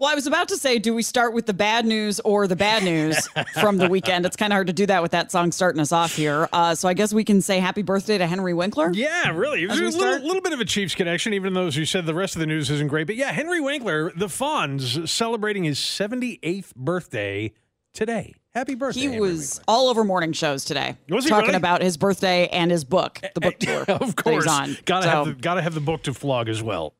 [0.00, 2.56] Well, I was about to say, do we start with the bad news or the
[2.56, 3.28] bad news
[3.60, 4.26] from the weekend?
[4.26, 6.48] It's kind of hard to do that with that song starting us off here.
[6.52, 8.90] Uh, so I guess we can say happy birthday to Henry Winkler.
[8.92, 9.62] Yeah, really.
[9.62, 12.06] It was a little, little bit of a Chiefs connection, even though, as you said,
[12.06, 13.06] the rest of the news isn't great.
[13.06, 17.52] But yeah, Henry Winkler, the Fonz, celebrating his 78th birthday
[17.92, 18.34] today.
[18.52, 19.00] Happy birthday.
[19.00, 21.56] He Henry was all over morning shows today, Was he talking really?
[21.56, 23.84] about his birthday and his book, the book tour.
[23.88, 24.44] Of course.
[24.44, 26.94] Gotta, So- have the, gotta have the book to flog as well.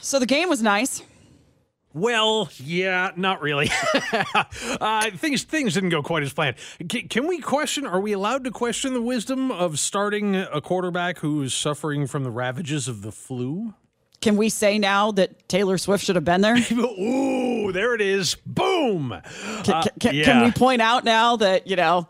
[0.00, 1.02] So the game was nice.
[1.96, 3.70] Well, yeah, not really.
[4.82, 6.56] uh, things things didn't go quite as planned.
[6.90, 7.86] Can, can we question?
[7.86, 12.22] Are we allowed to question the wisdom of starting a quarterback who is suffering from
[12.22, 13.72] the ravages of the flu?
[14.20, 16.56] Can we say now that Taylor Swift should have been there?
[16.72, 18.34] Ooh, there it is!
[18.44, 19.12] Boom.
[19.12, 19.22] Uh,
[19.62, 20.44] can, can yeah.
[20.44, 22.06] we point out now that you know?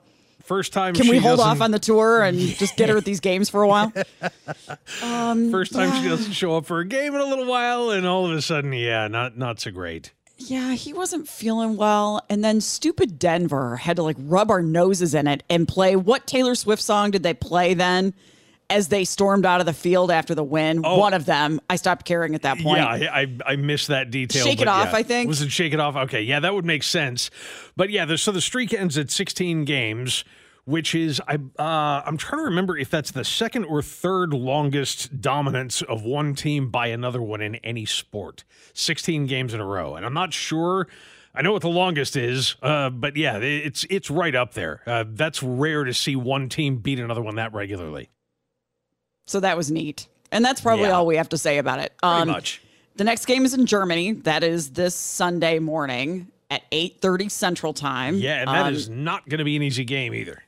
[0.47, 0.95] First time.
[0.95, 3.51] Can she we hold off on the tour and just get her at these games
[3.51, 3.93] for a while?
[5.03, 8.07] Um, First time she doesn't show up for a game in a little while, and
[8.07, 10.13] all of a sudden, yeah, not not so great.
[10.39, 12.25] Yeah, he wasn't feeling well.
[12.29, 15.97] And then stupid Denver had to like rub our noses in it and play.
[15.97, 18.15] What Taylor Swift song did they play then
[18.71, 20.83] as they stormed out of the field after the win?
[20.83, 21.61] One of them.
[21.71, 22.81] I stopped caring at that point.
[22.81, 22.95] Oh.
[22.95, 24.45] Yeah, I, I I missed that detail.
[24.45, 24.97] Shake It Off, yeah.
[24.97, 25.29] I think.
[25.29, 25.97] Was it Shake It Off?
[25.97, 27.31] Okay, yeah, that would make sense.
[27.77, 30.25] But yeah, the, so the streak ends at 16 games,
[30.65, 35.21] which is I uh, I'm trying to remember if that's the second or third longest
[35.21, 38.45] dominance of one team by another one in any sport.
[38.75, 40.89] 16 games in a row, and I'm not sure.
[41.35, 44.81] I know what the longest is, uh, but yeah, it's it's right up there.
[44.87, 48.09] Uh, that's rare to see one team beat another one that regularly.
[49.27, 50.07] So that was neat.
[50.33, 50.93] And that's probably Yeah.
[50.93, 51.93] all we have to say about it.
[52.03, 52.63] Um, Pretty much.
[52.97, 54.13] The next game is in Germany.
[54.13, 58.17] That is this Sunday morning at 8:30 Central Time.
[58.19, 60.43] Yeah, and that Um, is not going to be an easy game either.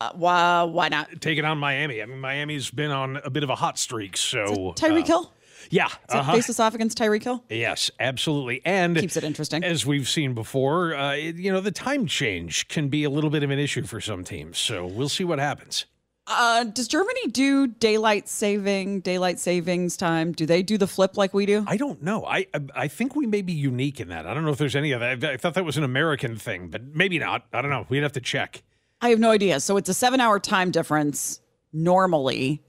[0.00, 1.08] uh, why, why not?
[1.22, 2.02] taking on Miami.
[2.02, 4.16] I mean, Miami's been on a bit of a hot streak.
[4.18, 5.32] So Tyreek uh, Hill?
[5.70, 6.32] yeah, uh-huh.
[6.34, 7.42] face us off against Tyreek Hill?
[7.48, 9.64] yes, absolutely, and Keeps it interesting.
[9.64, 13.30] As we've seen before, uh, it- you know, the time change can be a little
[13.30, 14.58] bit of an issue for some teams.
[14.58, 15.86] So we'll see what happens.
[16.28, 20.32] Uh, does Germany do daylight saving, daylight savings time?
[20.32, 21.64] Do they do the flip like we do?
[21.68, 22.24] I don't know.
[22.26, 24.26] I I- think we may be unique in that.
[24.26, 25.22] I don't know if there's any of that.
[25.24, 27.46] I, I thought that was an American thing, but maybe not.
[27.52, 27.86] I don't know.
[27.88, 28.62] We'd have to check.
[29.00, 29.60] I have no idea.
[29.60, 31.40] So it's a seven hour time difference
[31.72, 32.62] normally.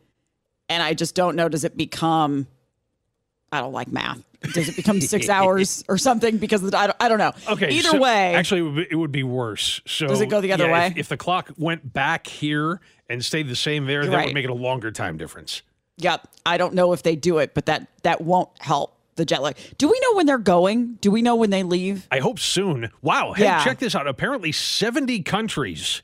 [0.69, 1.49] And I just don't know.
[1.49, 2.45] Does it become,
[3.51, 4.19] I don't like math.
[4.53, 6.37] Does it become six hours or something?
[6.37, 7.31] Because the, I, don't, I don't know.
[7.49, 7.69] Okay.
[7.71, 9.81] Either so way, actually, it would, be, it would be worse.
[9.87, 10.99] So Does it go the other yeah, if- way?
[10.99, 14.25] If, the clock went back here and stayed the same there, You're that right.
[14.27, 15.61] would make it a longer time difference.
[15.97, 16.27] yep.
[16.45, 19.57] I don't know if they do it, but that that won't help the jet lag.
[19.79, 20.95] Do we know when they're going?
[21.01, 22.05] Do we know when they leave?
[22.11, 22.91] I hope soon.
[23.01, 23.33] Wow.
[23.33, 23.63] Hey, Yeah.
[23.63, 24.07] check this out.
[24.07, 26.03] Apparently, 70 countries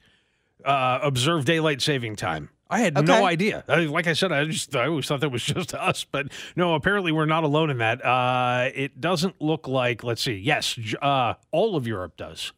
[0.65, 2.49] uh, observe daylight saving time.
[2.69, 3.05] I had Okay.
[3.05, 3.63] no idea.
[3.67, 6.73] I, like I said, I just I always thought that was just us, but no.
[6.75, 8.03] Apparently, we're not alone in that.
[8.03, 10.03] Uh, it doesn't look like.
[10.03, 10.33] Let's see.
[10.33, 12.51] Yes, uh, all of Europe does.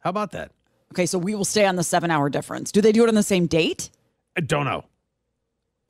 [0.00, 0.50] How about that?
[0.92, 2.72] Okay, so we will stay on the seven hour difference.
[2.72, 3.90] Do they do it on the same date?
[4.36, 4.84] I don't know.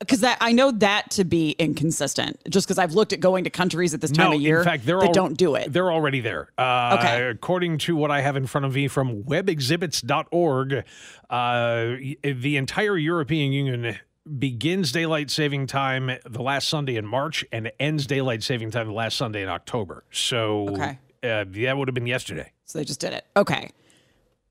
[0.01, 2.39] Because that I know that to be inconsistent.
[2.49, 4.65] Just because I've looked at going to countries at this time no, of year in
[4.65, 5.71] fact, they're that al- don't do it.
[5.71, 6.49] They're already there.
[6.57, 7.27] Uh, Okay.
[7.29, 10.83] According to what I have in front of me from webexhibits.org,
[11.29, 13.97] uh, the entire European Union
[14.39, 18.93] begins daylight saving time the last Sunday in March and ends daylight saving time the
[18.93, 20.03] last Sunday in October.
[20.11, 20.99] So Okay.
[21.23, 22.51] uh, that would have been yesterday.
[22.65, 23.25] So they just did it.
[23.35, 23.69] Okay.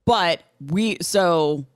[0.05, 1.67] But we so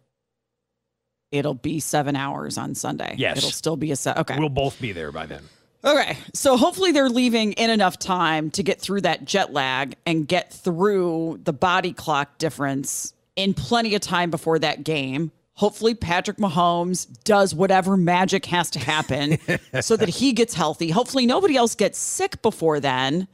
[1.35, 3.15] it'll be seven hours on Sunday.
[3.19, 3.39] Yes.
[3.39, 4.17] It'll still be a set.
[4.19, 4.39] Okay.
[4.39, 5.43] We'll both be there by then.
[5.85, 6.17] Okay.
[6.33, 10.53] So hopefully they're leaving in enough time to get through that jet lag and get
[10.53, 15.31] through the body clock difference in plenty of time before that game.
[15.57, 19.39] Hopefully Patrick Mahomes does whatever magic has to happen
[19.81, 20.91] so that he gets healthy.
[20.91, 23.29] Hopefully nobody else gets sick before then.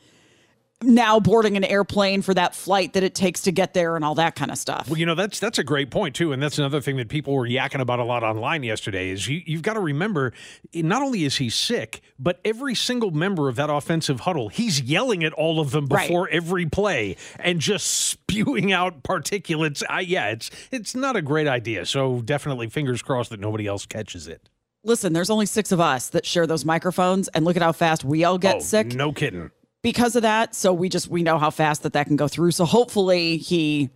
[0.82, 4.14] Now boarding an airplane for that flight that it takes to get there and all
[4.14, 4.88] that kind of stuff.
[4.88, 7.34] Well, you know that's that's a great point too, and that's another thing that people
[7.34, 9.10] were yakking about a lot online yesterday.
[9.10, 10.32] Is you, you've got to remember,
[10.74, 15.22] not only is he sick, but every single member of that offensive huddle, he's yelling
[15.24, 16.08] at all of them Right.
[16.08, 19.82] before every play and just spewing out particulates.
[19.88, 21.84] I, yeah, it's it's not a great idea.
[21.86, 24.48] So definitely fingers crossed that nobody else catches it.
[24.82, 28.02] Listen, there's only six of us that share those microphones, and look at how fast
[28.02, 29.50] we all get oh, sick No kidding.
[29.82, 30.54] Because of that.
[30.54, 32.52] So we just we know how fast that that can go through.
[32.52, 33.90] So hopefully he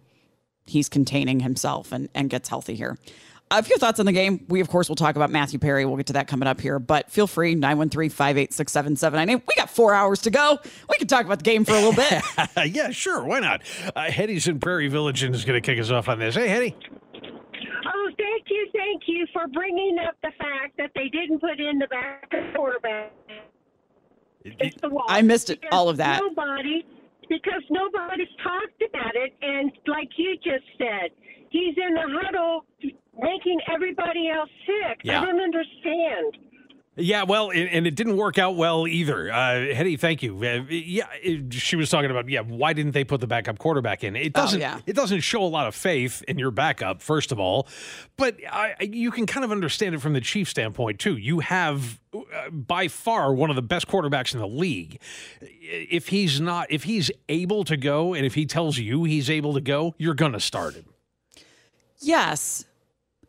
[0.66, 2.98] he's containing himself and and gets healthy here.
[3.50, 4.44] A few thoughts on the game.
[4.48, 5.84] We of course will talk about Matthew Perry.
[5.84, 6.78] We'll get to that coming up here.
[6.78, 9.42] But feel free 913-586-7798.
[9.46, 10.58] We got four hours to go.
[10.88, 12.22] We can talk about the game for a little bit.
[12.74, 13.22] yeah, sure.
[13.22, 13.62] Why not?
[13.94, 16.34] Uh, Hetty's in Prairie Village and is going to kick us off on this.
[16.34, 16.74] Hey, Hetty.
[17.86, 21.78] Oh, thank you, thank you for bringing up the fact that they didn't put in
[21.78, 23.12] the backup quarterback.
[24.44, 25.04] It's the wall.
[25.08, 26.20] I missed it, all of that.
[26.20, 26.84] Nobody,
[27.28, 31.10] because nobody's talked about it, and like you just said,
[31.50, 32.64] he's in the huddle
[33.20, 35.00] making everybody else sick.
[35.02, 35.22] Yeah.
[35.22, 36.36] I don't understand.
[36.96, 39.28] Yeah, well, and, it didn't work out well either.
[39.32, 40.36] Uh, Hetty, thank you.
[40.36, 44.04] Uh, yeah, it, she was talking about yeah, why didn't they put the backup quarterback
[44.04, 44.14] in?
[44.14, 44.60] It Oh, doesn't.
[44.60, 44.78] yeah.
[44.86, 47.66] It doesn't show a lot of faith in your backup, first of all,
[48.16, 51.16] but I- you can kind of understand it from the Chiefs' standpoint too.
[51.16, 55.00] You have uh, by far one of the best quarterbacks in the league.
[55.40, 59.54] If he's not, if he's able to go, and if he tells you he's able
[59.54, 60.84] to go, you're gonna start him.
[61.98, 62.64] Yes.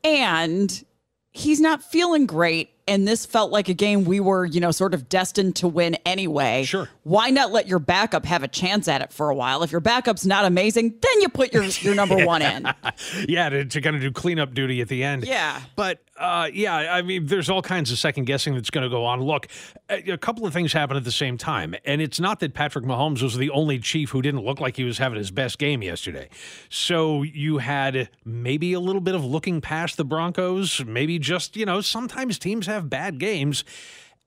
[0.03, 0.85] And
[1.31, 2.69] he's not feeling great.
[2.87, 5.95] And this felt like a game we were, you know, sort of destined to win
[6.05, 6.65] anyway.
[6.65, 6.87] Sure.
[7.03, 9.63] Why not let your backup have a chance at it for a while?
[9.63, 12.71] If your backup's not amazing, then you put your, your number one in.
[13.27, 15.25] yeah, to, to kind of do cleanup duty at the end.
[15.25, 15.61] Yeah.
[15.75, 19.03] But uh, yeah, I mean, there's all kinds of second guessing that's going to go
[19.03, 19.21] on.
[19.21, 19.47] Look,
[19.89, 21.75] a, a couple of things happen at the same time.
[21.85, 24.83] And it's not that Patrick Mahomes was the only Chief who didn't look like he
[24.83, 26.29] was having his best game yesterday.
[26.69, 31.65] So you had maybe a little bit of looking past the Broncos, maybe just, you
[31.65, 33.63] know, sometimes teams have bad games.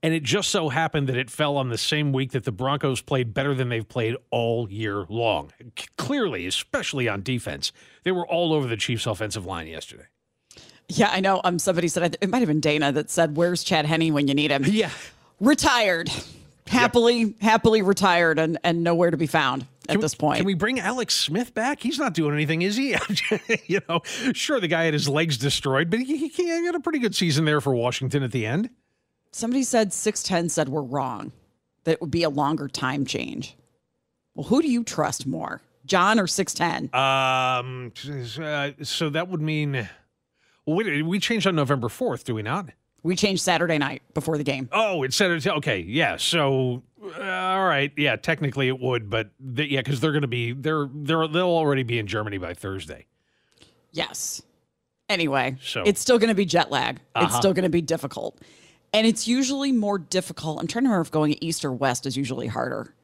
[0.02, 3.00] And it just so happened that it fell on the same week that the Broncos
[3.00, 5.50] played better than they've played all year long.
[5.76, 7.72] C- clearly, especially on defense,
[8.04, 10.04] they were all over the Chiefs' offensive line yesterday.
[10.88, 11.40] Yeah, I know.
[11.42, 14.34] Um, somebody said it might have been Dana that said, "Where's Chad Henne when you
[14.34, 14.90] need him?" Yeah,
[15.40, 16.10] retired,
[16.68, 20.38] happily, happily retired, and and nowhere to be found at this point.
[20.38, 21.80] Can we bring Alex Smith back?
[21.80, 22.96] He's not doing anything, is he?
[23.66, 24.00] you know,
[24.32, 27.14] sure, the guy had his legs destroyed, but he, he, he had a pretty good
[27.14, 28.70] season there for Washington at the end.
[29.32, 31.32] Somebody said six ten said we're wrong.
[31.84, 33.56] That it would be a longer time change.
[34.34, 36.90] Well, who do you trust more, John or six ten?
[36.94, 37.92] Um,
[38.40, 39.88] uh, so that would mean,
[40.66, 42.70] well, wait, we changed on November 4th, do we not?
[43.02, 44.68] We changed Saturday night before the game.
[44.72, 46.16] Oh, it said, okay, yeah.
[46.16, 50.28] So, uh, all right, yeah, technically it would, but th- yeah, because they're going to
[50.28, 53.06] be, they're, they're, they'll already be in Germany by Thursday.
[53.92, 54.42] Yes.
[55.08, 56.96] Anyway, So- it's still going to be jet lag.
[56.96, 57.38] It's Uh-huh.
[57.38, 58.38] still going to be difficult.
[58.92, 60.60] And it's usually more difficult.
[60.60, 62.94] I'm trying to remember if going east or west is usually harder.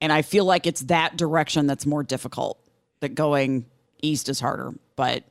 [0.00, 2.58] And I feel like it's that direction that's more difficult,
[3.00, 3.66] that going
[4.02, 4.74] east is harder.
[4.96, 5.24] But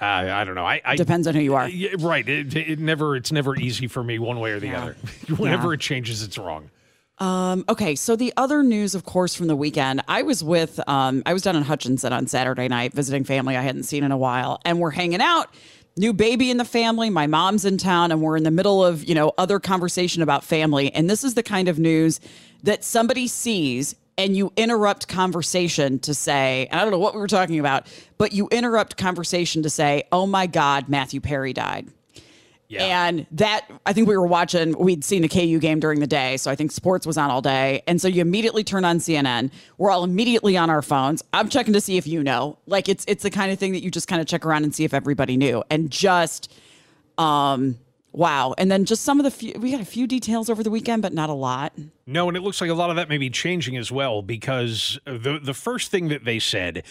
[0.00, 0.64] Uh, I don't know.
[0.64, 1.68] I, I Depends on who you are.
[1.68, 2.26] Yeah, right.
[2.28, 3.16] It, it never.
[3.16, 4.82] It's never easy for me one way or the Yeah.
[4.82, 4.96] other.
[5.36, 5.74] Whenever Yeah.
[5.74, 6.70] it changes, it's wrong.
[7.18, 11.24] Um, okay, so the other news, of course, from the weekend, I was with, um,
[11.26, 14.16] I was down in Hutchinson on Saturday night visiting family I hadn't seen in a
[14.16, 15.52] while, and we're hanging out.
[15.96, 17.10] New baby in the family.
[17.10, 20.44] My mom's in town, and we're in the middle of you know other conversation about
[20.44, 20.94] family.
[20.94, 22.20] And this is the kind of news
[22.62, 27.20] that somebody sees, and you interrupt conversation to say, and I don't know what we
[27.20, 27.86] were talking about,
[28.18, 31.88] but you interrupt conversation to say, "Oh my God, Matthew Perry died."
[32.68, 33.06] Yeah.
[33.08, 36.36] And that, I think we were watching, we'd seen a KU game during the day.
[36.36, 37.82] So I think sports was on all day.
[37.86, 39.50] And so you immediately turn on CNN.
[39.78, 41.24] We're all immediately on our phones.
[41.32, 42.58] I'm checking to see if you know.
[42.66, 44.74] Like it's it's the kind of thing that you just kind of check around and
[44.74, 45.64] see if everybody knew.
[45.70, 46.52] And just,
[47.16, 47.78] um,
[48.18, 48.52] wow.
[48.58, 51.02] And then just some of the few, we got a few details over the weekend,
[51.02, 51.72] but not a lot.
[52.04, 54.98] No, and it looks like a lot of that may be changing as well because
[55.04, 56.82] the the first thing that they said,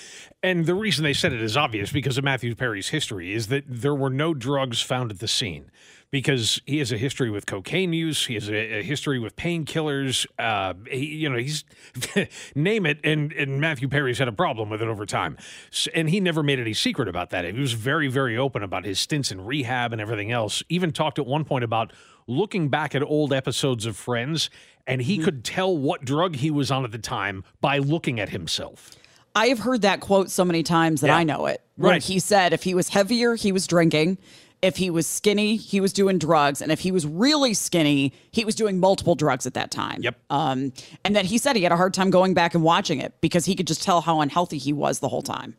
[0.42, 3.66] and the reason they said it is obvious because of Matthew Perry's history, is that
[3.68, 5.70] there were no drugs found at the scene.
[6.10, 10.26] Because he has a history with cocaine use, he has a, a history with painkillers.
[10.40, 11.66] Uh, he, you know, he's
[12.56, 15.38] name it, and and Matthew Perry's had a problem with it over time,
[15.70, 17.44] S- and he never made any secret about that.
[17.44, 20.64] He was very very open about his stints in rehab and everything else.
[20.70, 21.92] Even talked at one point about
[22.26, 24.50] looking back at old episodes of Friends,
[24.86, 28.30] and he could tell what drug he was on at the time by looking at
[28.30, 28.92] himself.
[29.36, 31.18] I have heard that quote so many times that Yeah.
[31.18, 31.62] I know it.
[31.78, 32.02] Right.
[32.02, 34.18] he said if he was heavier, he was drinking.
[34.62, 36.62] If he was skinny, he was doing drugs.
[36.62, 40.02] And if he was really skinny, he was doing multiple drugs at that time.
[40.02, 40.20] Yep.
[40.30, 40.74] Um,
[41.04, 43.46] and that he said he had a hard time going back and watching it because
[43.46, 45.56] he could just tell how unhealthy he was the whole time.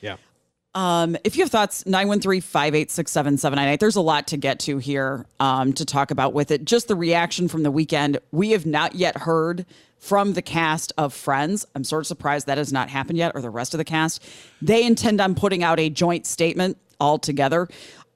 [0.00, 0.16] Yeah.
[0.74, 3.80] Um, if you have thoughts, 913 586 7798.
[3.80, 6.64] There's a lot to get to here um, to talk about with it.
[6.64, 8.18] Just the reaction from the weekend.
[8.30, 9.66] We have not yet heard
[9.98, 11.66] from the cast of Friends.
[11.74, 14.22] I'm sort of surprised that has not happened yet, or the rest of the cast.
[14.62, 17.68] They intend on putting out a joint statement all together.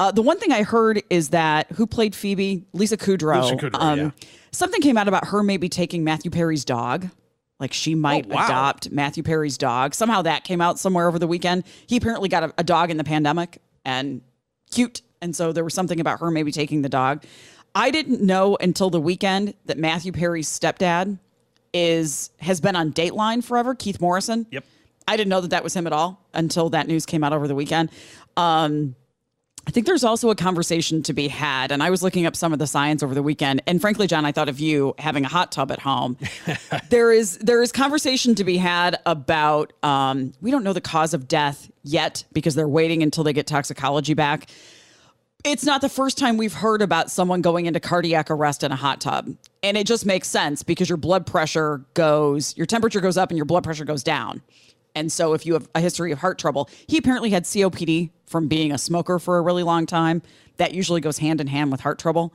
[0.03, 2.65] Uh, the one thing I heard is that who played Phoebe?
[2.73, 3.43] Lisa Kudrow.
[3.43, 4.11] Lisa Kudrow, yeah.
[4.51, 7.09] Something came out about her maybe taking Matthew Perry's dog.
[7.61, 8.45] Like she might Oh, wow.
[8.47, 9.95] adopt Matthew Perry's dog.
[9.95, 11.63] Somehow that came out somewhere over the weekend.
[11.87, 14.23] He apparently got a, a dog in the pandemic and
[14.73, 15.03] cute.
[15.21, 17.23] And so there was something about her maybe taking the dog.
[17.77, 21.21] I didn't know until the weekend that Matthew Perry's stepdad
[21.73, 24.47] is has been on Dateline forever, Keith Morrison.
[24.51, 24.65] Yep.
[25.07, 27.47] I didn't know that that was him at all until that news came out over
[27.47, 27.91] the weekend.
[28.37, 28.97] Um,
[29.67, 32.53] I think there's also a conversation to be had, and I was looking up some
[32.53, 33.63] of the science over the weekend.
[33.67, 36.19] And frankly, John, I thought of you having a hot tub at home.
[36.91, 41.15] there is there is conversation to be had about um, we don't know the cause
[41.15, 44.51] of death yet because they're waiting until they get toxicology back.
[45.45, 48.77] It's not the first time we've heard about someone going into cardiac arrest in a
[48.77, 49.29] hot tub.
[49.65, 53.37] And it just makes sense because your blood pressure goes, your temperature goes up and
[53.37, 54.43] your blood pressure goes down.
[54.95, 58.49] And so if you have a history of heart trouble, he apparently had COPD from
[58.49, 60.23] being a smoker for a really long time.
[60.59, 62.35] That usually goes hand in hand with heart trouble.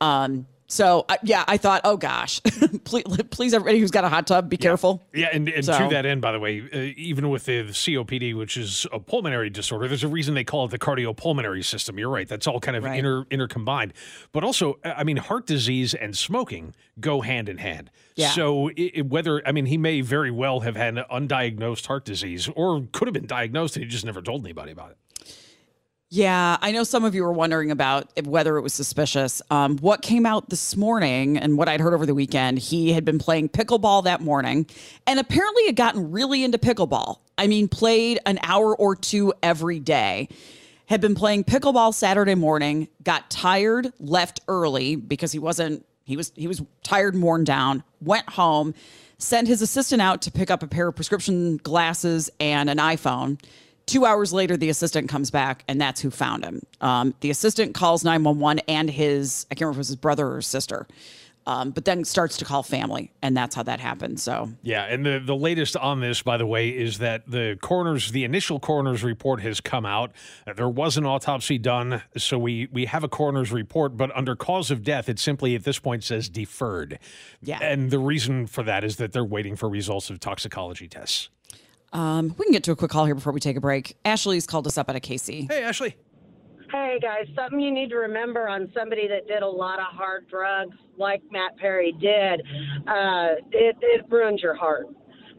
[0.00, 2.40] Um, so uh, yeah, I thought, oh gosh,
[2.84, 5.02] please, please, everybody who's got a hot tub, be careful.
[5.14, 8.36] Yeah, and, and So- to that end, by the way, uh, even with the COPD,
[8.36, 11.98] which is a pulmonary disorder, there's a reason they call it the cardiopulmonary system.
[11.98, 12.98] You're right; that's all kind of Right.
[12.98, 13.92] inter intercombined.
[14.32, 17.90] But also, uh, I mean, heart disease and smoking go hand in hand.
[18.16, 18.30] Yeah.
[18.30, 22.48] So i i- whether I mean, he may very well have had undiagnosed heart disease,
[22.56, 24.96] or could have been diagnosed and he just never told anybody about it.
[26.14, 29.42] Yeah, I know some of you were wondering about whether it was suspicious.
[29.50, 33.04] Um, what came out this morning and what I'd heard over the weekend, he had
[33.04, 34.68] been playing pickleball that morning
[35.08, 37.16] and apparently had gotten really into pickleball.
[37.36, 40.28] I mean, played an hour or two every day.
[40.86, 46.30] Had been playing pickleball Saturday morning, got tired, left early because he wasn't he was
[46.36, 48.72] he was tired and worn down, went home,
[49.18, 53.40] sent his assistant out to pick up a pair of prescription glasses and an iPhone.
[53.86, 56.62] Two hours later, the assistant comes back, and that's who found him.
[56.80, 60.32] Um, the assistant calls 911 and his, I can't remember if it was his brother
[60.32, 60.86] or sister,
[61.46, 64.18] um, but then starts to call family, and that's how that happened.
[64.18, 68.12] So, Yeah, and the, the latest on this, by the way, is that the coroner's
[68.12, 70.12] the initial coroner's report has come out.
[70.56, 74.70] There was an autopsy done, so we we have a coroner's report, but under cause
[74.70, 76.98] of death, it simply at this point says deferred.
[77.42, 77.58] Yeah.
[77.60, 81.28] and the reason for that is that they're waiting for results of toxicology tests.
[81.94, 83.96] Um, we can get to a quick call here before we take a break.
[84.04, 85.46] Ashley's called us up out of Casey.
[85.48, 85.96] Hey, Ashley.
[86.70, 90.26] Hey guys, something you need to remember on somebody that did a lot of hard
[90.28, 92.40] drugs like Matt Perry did,
[92.88, 94.88] uh, it, it ruins your heart.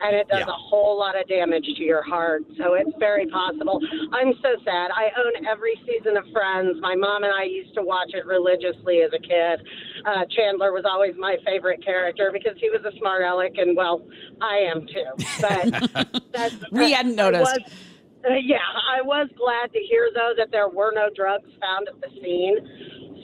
[0.02, 0.50] And it does Yeah.
[0.54, 2.44] a whole lot of damage to your heart.
[2.58, 3.80] So it's very possible.
[4.12, 4.92] I'm so sad.
[4.92, 6.78] I own every season of Friends.
[6.82, 9.66] My mom and I used to watch it religiously as a kid.
[10.06, 14.06] Uh, Chandler was always my favorite character because he was a smart aleck, and well,
[14.42, 15.12] I am too.
[15.42, 17.42] But that's, We hadn't noticed.
[17.56, 17.74] was-
[18.28, 18.58] uh, yeah,
[18.92, 22.58] I was glad to hear though that there were no drugs found at the scene.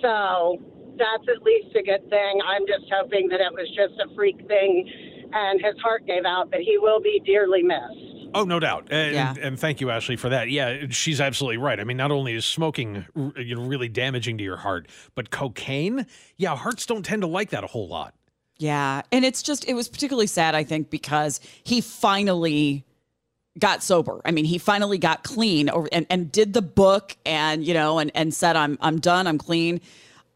[0.01, 0.58] So
[0.98, 2.40] that's at least a good thing.
[2.46, 4.88] I'm just hoping that it was just a freak thing
[5.33, 8.29] and his heart gave out, but he will be dearly missed.
[8.33, 8.88] Oh, no doubt.
[8.91, 9.33] And, Yeah.
[9.41, 10.50] and thank you, Ashley, for that.
[10.50, 11.79] Yeah, she's absolutely right.
[11.79, 13.05] I mean, not only is smoking
[13.38, 16.05] you know, really damaging to your heart, but cocaine,
[16.38, 18.13] yeah, hearts don't tend to like that a whole lot.
[18.57, 19.01] Yeah.
[19.11, 22.85] And it's just, it was particularly sad, I think, because he finally
[23.59, 24.21] got sober.
[24.23, 28.00] I mean, he finally got clean over and, and did the book and, you know,
[28.00, 29.27] and, and said, I'm, I'm done.
[29.27, 29.81] I'm clean.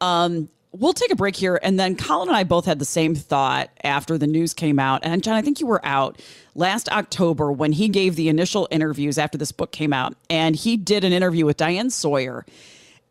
[0.01, 0.49] Um,
[0.79, 1.59] we'll take a break here.
[1.61, 5.01] And then Colin and I both had the same thought after the news came out.
[5.03, 6.21] And John, I think you were out
[6.53, 10.15] last October when he gave the initial interviews after this book came out.
[10.29, 12.45] And he did an interview with Diane Sawyer.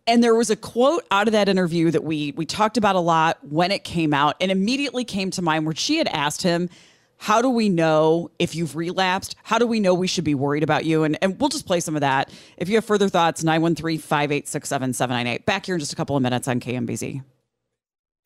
[0.06, 3.00] And there was a quote out of that interview that we we talked about a
[3.00, 6.68] lot when it came out and immediately came to mind where she had asked him,
[7.16, 9.34] How do we know if you've relapsed?
[9.42, 11.04] How do we know we should be worried about you?
[11.04, 12.30] And and we'll just play some of that.
[12.58, 15.46] If you have further thoughts, 913-586-7798.
[15.46, 17.22] Back here in just a couple of minutes on KMBZ.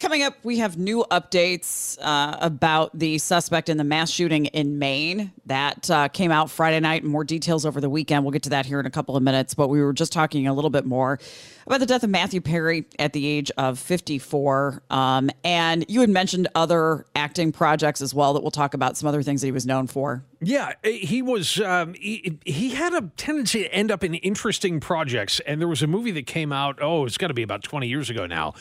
[0.01, 4.79] Coming up, we have new updates uh, about the suspect in the mass shooting in
[4.79, 5.33] Maine.
[5.47, 7.03] That uh, came out Friday night.
[7.03, 8.23] More details over the weekend.
[8.23, 9.55] We'll get to that here in a couple of minutes.
[9.55, 11.19] But we were just talking a little bit more
[11.69, 14.83] about the death of Matthew Perry at the age of 54.
[14.91, 19.09] Um, and you had mentioned other acting projects as well that we'll talk about some
[19.09, 21.61] other things that he was known for Yeah, eh, he was.
[21.61, 25.83] Um, he, he had a tendency to end up in interesting projects, and there was
[25.83, 26.79] a movie that came out.
[26.81, 28.55] Oh, it's got to be about twenty years ago now,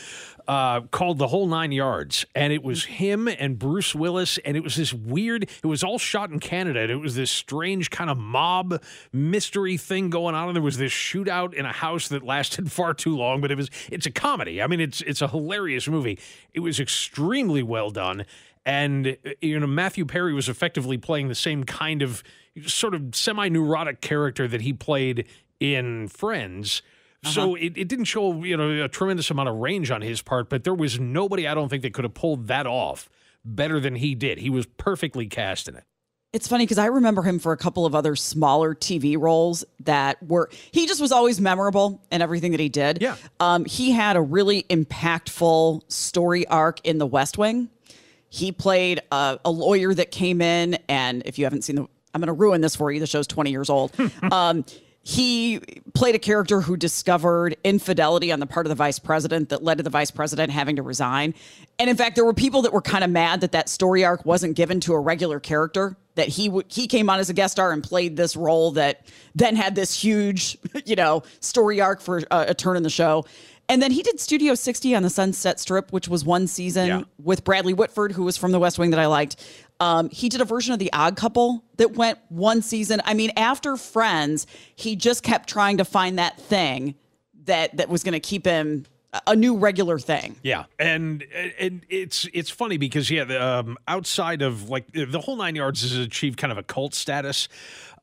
[0.47, 4.63] uh, called The Whole Nine Yards, and it was him and Bruce Willis, and it
[4.63, 5.43] was this weird.
[5.43, 9.77] It was all shot in Canada, and it was this strange kind of mob mystery
[9.77, 13.15] thing going on, and there was this shootout in a house that lasted far too
[13.15, 13.41] long.
[13.41, 13.69] But it was.
[13.91, 14.61] It's a comedy.
[14.61, 16.19] I mean, it's it's a hilarious movie.
[16.53, 18.25] It was extremely well done
[18.67, 22.21] and you know Matthew Perry was effectively playing the same kind of
[22.65, 25.25] sort of semi-neurotic character that he played
[25.59, 26.81] in Friends.
[27.23, 27.33] Uh-huh.
[27.33, 30.49] So it, it didn't show you know a tremendous amount of range on his part,
[30.49, 33.09] but there was nobody I don't think that could have pulled that off
[33.43, 34.37] better than he did.
[34.37, 35.85] He was perfectly cast in it.
[36.33, 40.21] It's funny because I remember him for a couple of other smaller TV roles that
[40.21, 43.01] were he just was always memorable in everything that he did.
[43.01, 43.15] Yeah.
[43.39, 47.69] Um, he had a really impactful story arc in The West Wing.
[48.29, 52.19] He played a, a lawyer that came in, and if you haven't seen the, I'm
[52.19, 52.99] going to ruin this for you.
[52.99, 53.93] The show's 20 years old.
[54.31, 54.65] um,
[55.01, 55.61] he
[55.93, 59.77] played a character who discovered infidelity on the part of the vice president that led
[59.77, 61.33] to the vice president having to resign.
[61.79, 64.25] And in fact, there were people that were kind of mad that that story arc
[64.25, 65.95] wasn't given to a regular character.
[66.17, 69.05] That he w- he came on as a guest star and played this role that
[69.33, 73.25] then had this huge, you know, story arc for uh, a turn in the show.
[73.69, 77.01] And then he did Studio 60 on the Sunset Strip, which was one season Yeah.
[77.21, 79.35] with Bradley Whitford, who was from the West Wing that I liked.
[79.81, 83.01] Um, he did a version of The Odd Couple that went one season.
[83.03, 84.47] I mean, after Friends,
[84.77, 86.95] he just kept trying to find that thing
[87.45, 88.85] that that was going to keep him
[89.25, 90.35] a- new regular thing.
[90.43, 91.23] Yeah, and
[91.59, 95.81] and it's it's funny because yeah, the, um, outside of like the whole nine yards
[95.81, 97.47] has achieved kind of a cult status.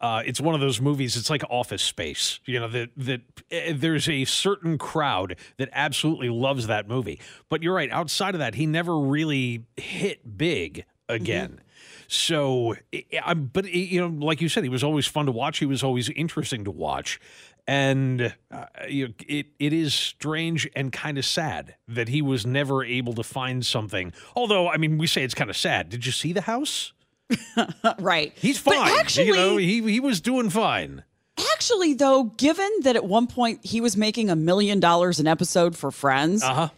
[0.00, 1.16] Uh, it's one of those movies.
[1.16, 2.40] It's like Office Space.
[2.44, 3.20] You know that that
[3.52, 7.20] uh, there's a certain crowd that absolutely loves that movie.
[7.48, 7.90] But you're right.
[7.90, 11.60] Outside of that, he never really hit big again.
[12.06, 15.58] So, I- I, but you know, like you said, he was always fun to watch.
[15.58, 17.18] He was always interesting to watch,
[17.66, 22.44] and uh, you know, it it is strange and kind of sad that he was
[22.46, 24.12] never able to find something.
[24.36, 25.88] Although, I mean, we say it's kind of sad.
[25.88, 26.92] Did you see the house?
[27.98, 28.32] right.
[28.36, 28.98] He's But fine.
[28.98, 31.04] actually- you know, he he was doing fine.
[31.52, 35.76] Actually, though, given that at one point he was making a million dollars an episode
[35.76, 36.68] for Friends, Uh huh.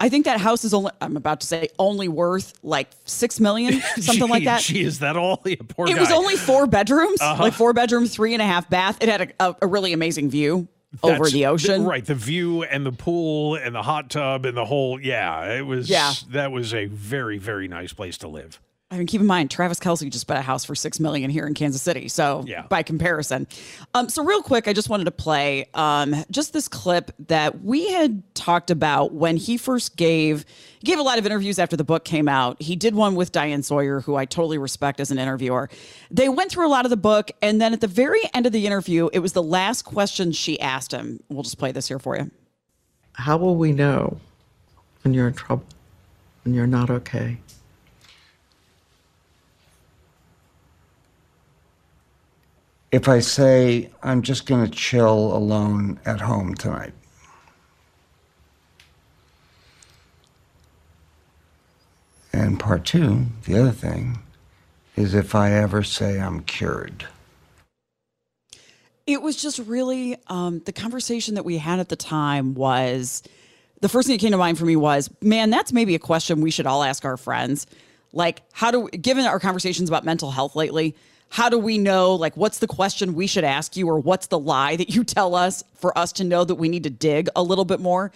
[0.00, 3.80] I think that house is only, I'm about to say, only worth like six million,
[4.00, 4.60] something like that.
[4.62, 5.40] Gee, is that all?
[5.46, 7.42] Yeah, poor It was only four bedrooms, Uh-huh.
[7.42, 8.98] like four bedroom, three and a half bath.
[9.02, 10.68] It had a, a, a really amazing view
[11.02, 11.84] over the ocean.
[11.84, 12.04] right?
[12.04, 15.00] The view and the pool and the hot tub and the whole.
[15.00, 15.88] Yeah, it was.
[15.90, 16.12] Yeah.
[16.30, 18.60] that was a very very nice place to live.
[18.94, 21.48] I mean, keep in mind, Travis Kelce just bought a house for six million here
[21.48, 22.06] in Kansas City.
[22.06, 22.62] So, Yeah.
[22.68, 23.48] by comparison,
[23.92, 27.90] um, so real quick, I just wanted to play um, just this clip that we
[27.90, 30.44] had talked about when he first gave
[30.78, 32.60] he gave a lot of interviews after the book came out.
[32.62, 35.70] He did one with Diane Sawyer, who I totally respect as an interviewer.
[36.10, 38.52] They went through a lot of the book, and then at the very end of
[38.52, 41.20] the interview, it was the last question she asked him.
[41.30, 42.30] We'll just play this here for you.
[43.14, 44.18] How will we know
[45.02, 45.64] when you're in trouble,
[46.44, 47.38] when you're not okay?
[52.94, 56.92] If I say I'm just going to chill alone at home tonight.
[62.32, 64.20] And part two, the other thing,
[64.94, 67.06] is if I ever say I'm cured.
[69.08, 73.24] It was just really um, the conversation that we had at the time was
[73.80, 76.40] the first thing that came to mind for me was, man, that's maybe a question
[76.40, 77.66] we should all ask our friends.
[78.12, 80.94] Like, how do, given our conversations about mental health lately,
[81.34, 84.38] how do we know, like, what's the question we should ask you, or what's the
[84.38, 87.42] lie that you tell us for us to know that we need to dig a
[87.42, 88.12] little bit more?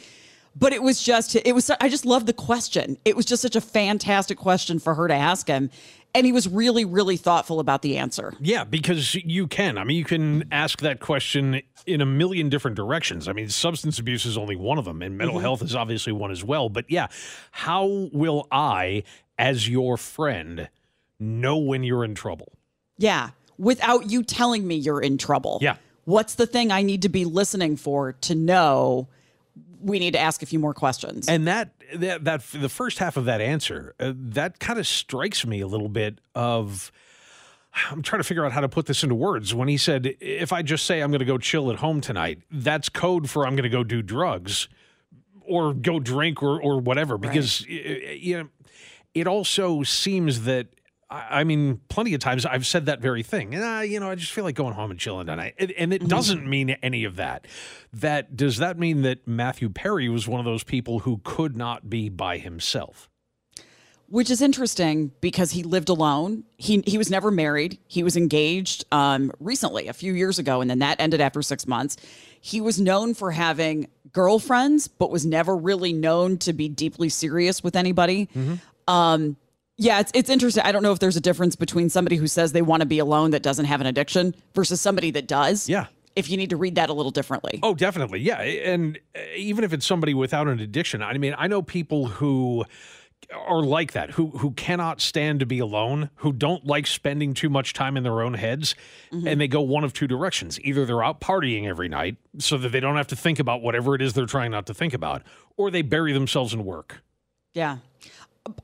[0.55, 2.97] But it was just, it was, I just loved the question.
[3.05, 5.69] It was just such a fantastic question for her to ask him.
[6.15, 8.35] And he was really, really thoughtful about the answer.
[8.39, 9.79] Yeah, because you can.
[9.79, 13.27] I mean, you can ask that question in a million different directions.
[13.27, 15.43] I mean, substance abuse is only one of them, and mental Mhm.
[15.43, 16.69] health is obviously one as well.
[16.69, 17.09] But yeah,
[17.51, 19.03] how will I,
[19.37, 20.69] as your friend,
[21.19, 22.53] know when you're in trouble?
[22.99, 25.59] Yeah, without you telling me you're in trouble.
[25.63, 25.77] Yeah.
[26.05, 29.09] What's the thing I need to be listening for to know
[29.81, 31.29] we need to ask a few more questions?
[31.29, 35.47] And that that that the first half of that answer uh, that kind of strikes
[35.47, 36.91] me a little bit of.
[37.91, 39.55] I'm trying to figure out how to put this into words.
[39.55, 42.41] When he said, "If I just say I'm going to go chill at home tonight,"
[42.51, 44.69] that's code for I'm going to go do drugs
[45.43, 47.19] or go drink or or whatever.
[47.19, 48.49] Because y- you know,
[49.15, 50.69] it also seems that.
[51.11, 53.55] I I mean, plenty of times I've said that very thing.
[53.57, 56.07] Ah, you know, I just feel like going home and chilling tonight, and, and it
[56.07, 57.47] doesn't mean any of that.
[57.93, 61.89] That does that mean that Matthew Perry was one of those people who could not
[61.89, 63.09] be by himself?
[64.11, 66.45] which is interesting because he lived alone.
[66.57, 67.79] He he was never married.
[67.87, 71.67] He was engaged um, recently, a few years ago, and then that ended after six
[71.67, 71.97] months.
[72.41, 77.63] He was known for having girlfriends, but was never really known to be deeply serious
[77.63, 78.29] with anybody.
[78.87, 79.37] Um,
[79.79, 80.65] yeah, it's it's interesting.
[80.65, 82.99] I don't know if there's a difference between somebody who says they want to be
[82.99, 85.69] alone that doesn't have an addiction versus somebody that does.
[85.69, 85.87] Yeah.
[86.17, 87.61] If you need to read that a little differently.
[87.63, 88.19] Oh, definitely.
[88.19, 88.41] Yeah.
[88.41, 92.65] And uh, even if it's somebody without an addiction, I mean, I know people who
[93.33, 97.49] are like that, who who cannot stand to be alone, who don't like spending too
[97.49, 98.75] much time in their own heads,
[99.13, 100.59] and they go one of two directions.
[100.63, 103.95] Either they're out partying every night so that they don't have to think about whatever
[103.95, 105.23] it is they're trying not to think about,
[105.57, 107.03] or they bury themselves in work.
[107.55, 107.79] Yeah.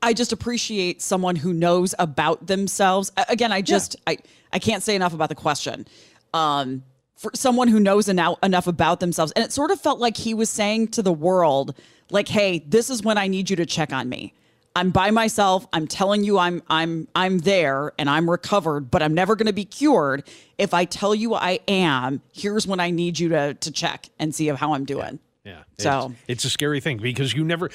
[0.01, 3.11] I just appreciate someone who knows about themselves.
[3.29, 4.17] Again, I just I
[4.53, 5.87] I can't say enough about the question.
[6.33, 6.83] Um
[7.15, 10.33] for someone who knows enough enough about themselves and it sort of felt like he
[10.33, 11.75] was saying to the world
[12.11, 14.33] like, "Hey, this is when I need you to check on me.
[14.75, 15.65] I'm by myself.
[15.71, 19.53] I'm telling you I'm I'm I'm there and I'm recovered, but I'm never going to
[19.53, 20.27] be cured.
[20.57, 24.35] If I tell you I am, here's when I need you to to check and
[24.35, 25.34] see how I'm doing." Yeah.
[25.77, 27.69] So- it's, it's a scary thing because you never,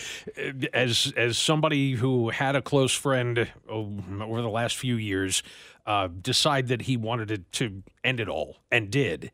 [0.75, 5.43] as as somebody who had a close friend oh, over the last few years,
[5.87, 9.31] uh, decide that he wanted it to end it all and did.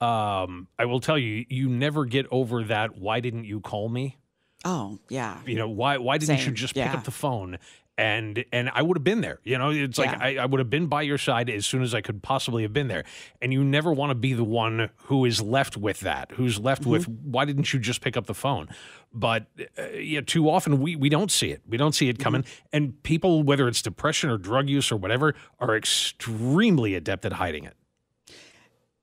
[0.00, 2.96] Um, I will tell you, you never get over that.
[2.96, 4.16] Why didn't you call me?
[4.64, 5.38] Oh, yeah.
[5.46, 5.98] You know why?
[5.98, 6.94] Why didn't you just pick yeah.
[6.94, 7.58] up the phone?
[7.98, 9.40] And and I would have been there.
[9.44, 10.18] You know, it's like Yeah.
[10.20, 12.72] I, I would have been by your side as soon as I could possibly have
[12.72, 13.04] been there.
[13.42, 16.86] And you never want to be the one who is left with that, who's left
[16.86, 17.30] with Mm-hmm.
[17.30, 18.68] why didn't you just pick up the phone?
[19.12, 19.48] But
[19.78, 21.60] uh, yeah, too often we we don't see it.
[21.68, 22.42] We don't see it coming.
[22.42, 22.66] Mm-hmm.
[22.72, 27.64] And people, whether it's depression or drug use or whatever, are extremely adept at hiding
[27.64, 27.76] it.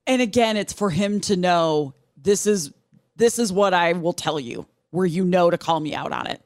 [0.08, 2.71] And again, it's for him to know this is
[3.15, 6.26] this is what I will tell you, where you know to call me out on
[6.28, 6.45] it.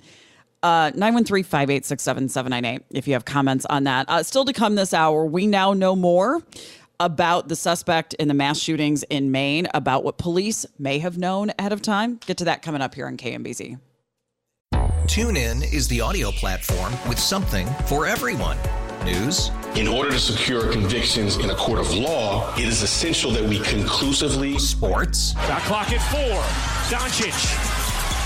[0.64, 4.08] Uh 913-586-7798 if you have comments on that.
[4.10, 6.42] Uh, still to come this hour, we now know more
[7.00, 11.52] about the suspect in the mass shootings in Maine, about what police may have known
[11.58, 12.20] ahead of time.
[12.28, 13.80] Get to that coming up here on KMBZ.
[15.06, 18.58] TuneIn is the audio platform with something for everyone.
[19.04, 23.44] News, In order to secure convictions in a court of law, it is essential that
[23.44, 26.40] we conclusively sports, Shot clock at four.
[26.96, 27.81] Doncic.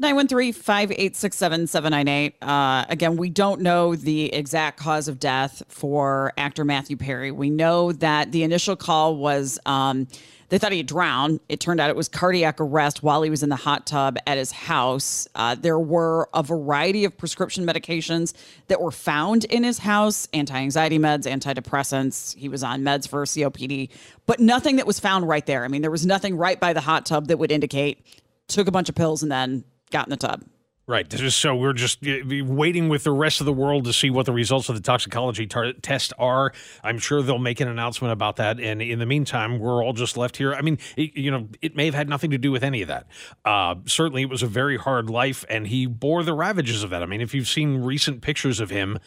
[0.00, 2.32] 913-586-7798.
[2.40, 7.30] Uh, again, we don't know the exact cause of death for actor Matthew Perry.
[7.30, 10.08] We know that the initial call was um,
[10.48, 11.40] they thought he drowned.
[11.48, 14.36] It turned out it was cardiac arrest while he was in the hot tub at
[14.36, 15.28] his house.
[15.34, 18.32] Uh, there were a variety of prescription medications
[18.66, 22.36] that were found in his house, anti-anxiety meds, antidepressants.
[22.36, 23.90] He was on meds for COPD,
[24.26, 25.64] but nothing that was found right there.
[25.64, 28.04] I mean, there was nothing right by the hot tub that would indicate
[28.48, 30.44] took a bunch of pills and then got in the tub.
[30.90, 31.12] Right.
[31.12, 34.32] So we're just uh, waiting with the rest of the world to see what the
[34.32, 36.52] results of the toxicology tar- test are.
[36.82, 38.58] I'm sure they'll make an announcement about that.
[38.58, 40.52] And in the meantime, we're all just left here.
[40.52, 42.88] I mean, it, you know, it may have had nothing to do with any of
[42.88, 43.06] that.
[43.44, 47.04] Uh, certainly, it was a very hard life, and he bore the ravages of that.
[47.04, 48.98] I mean, if you've seen recent pictures of him,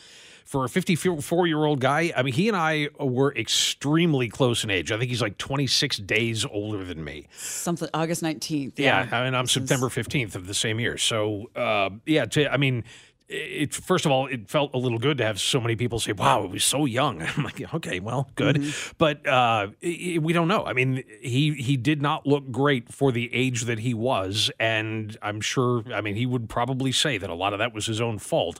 [0.45, 4.69] for a 54 year old guy, I mean, he and I were extremely close in
[4.69, 4.91] age.
[4.91, 7.27] I think he's like 26 days older than me.
[7.37, 8.73] Something August 19th.
[8.77, 10.97] Yeah, I mean, I'm September 15th of the same year.
[10.97, 12.83] So, uh, yeah, to, I mean,
[13.29, 16.11] it first of all, it felt a little good to have so many people say,
[16.11, 18.91] "Wow, it was so young." I'm like, okay, well, good, Mm-hmm.
[18.99, 20.65] but uh, i- we don't know.
[20.65, 25.17] I mean, he he did not look great for the age that he was, and
[25.21, 25.83] I'm sure.
[25.93, 28.59] I mean, he would probably say that a lot of that was his own fault,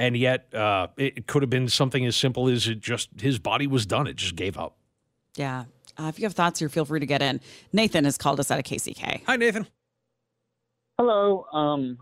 [0.00, 3.38] and yet uh, it, it could have been something as simple as it just his
[3.38, 4.76] body was done; it just gave up.
[5.36, 5.66] Yeah.
[5.96, 7.40] Uh, if you have thoughts here, feel free to get in.
[7.72, 9.22] Nathan has called us out of KCK.
[9.26, 9.66] Hi, Nathan.
[10.98, 11.44] Hello.
[11.52, 11.98] Um,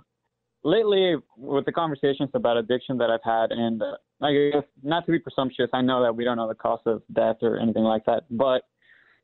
[0.63, 5.13] lately, with the conversations about addiction that I've had, and uh, I guess not to
[5.13, 8.05] be presumptuous, I know that we don't know the cause of death or anything like
[8.07, 8.63] that, but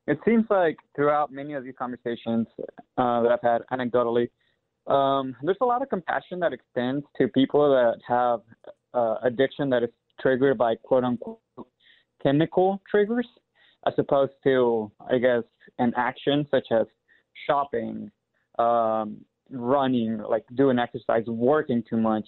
[0.09, 2.49] it seems like throughout many of these conversations
[2.99, 4.31] uh, that I've had anecdotally,
[4.87, 8.41] um, there's a lot of compassion that extends to people that have
[8.93, 11.39] uh, addiction that is triggered by quote unquote
[12.23, 13.27] chemical triggers,
[13.87, 15.43] as opposed to, I guess,
[15.79, 16.87] an action such as
[17.47, 18.11] shopping,
[18.59, 19.19] um,
[19.51, 22.27] running, like doing exercise, working too much,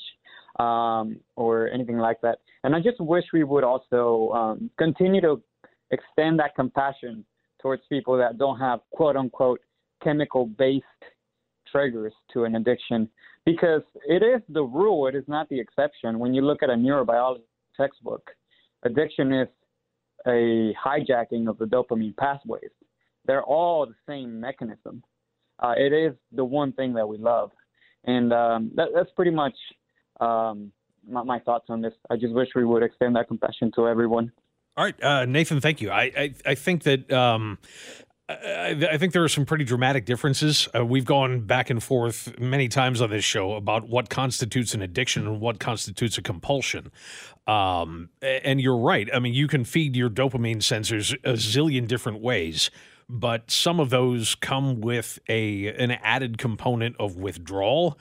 [0.59, 2.39] um, or anything like that.
[2.65, 5.43] And I just wish we would also um, continue to
[5.91, 7.25] extend that compassion
[7.61, 9.61] towards people that don't have quote unquote
[10.03, 10.85] chemical based
[11.71, 13.09] triggers to an addiction
[13.45, 16.19] because it is the rule, it is not the exception.
[16.19, 17.43] When you look at a neurobiology
[17.77, 18.31] textbook,
[18.85, 19.49] addiction is
[20.27, 22.71] a hijacking of the dopamine pathways.
[23.25, 25.03] They're all the same mechanism.
[25.59, 27.51] Uh, it is the one thing that we love.
[28.05, 29.55] And um, that, that's pretty much
[30.21, 30.73] um,
[31.09, 31.95] my, my thoughts on this.
[32.11, 34.33] I just wish we would extend that compassion to everyone.
[34.77, 35.91] All right, uh, Nathan, thank you.
[35.91, 37.59] I I, I think that um,
[38.29, 40.69] I, I think there are some pretty dramatic differences.
[40.75, 44.83] Uh, we've gone back and forth many times on this show about what constitutes an
[44.83, 46.91] addiction and what constitutes a compulsion.
[47.47, 49.09] Um, and you're right.
[49.15, 52.71] I mean, you can feed your dopamine sensors a zillion different ways,
[53.09, 57.97] but some of those come with a an added component of withdrawal,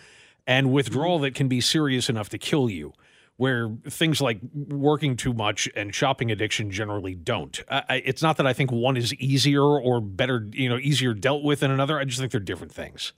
[0.47, 2.93] and withdrawal that can be serious enough to kill you
[3.37, 7.61] where things like working too much and shopping addiction generally don't.
[7.89, 11.59] It's not that I think one is easier or better, you know, easier dealt with
[11.59, 11.99] than another.
[11.99, 13.11] I just think they're different things.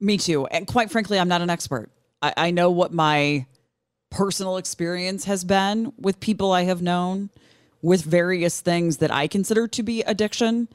[0.00, 0.46] Me too.
[0.46, 1.90] And quite frankly, I'm not an expert.
[2.20, 3.46] I, I know what my
[4.10, 7.30] personal experience has been with people I have known
[7.82, 10.66] with various things that I consider to be addiction.